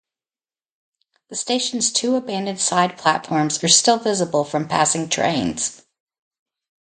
The 1.29 1.35
station's 1.35 1.93
two 1.93 2.15
abandoned 2.15 2.59
side 2.59 2.97
platforms 2.97 3.63
are 3.63 3.67
still 3.67 3.97
visible 3.99 4.43
from 4.43 4.67
passing 4.67 5.09
trains. 5.09 5.83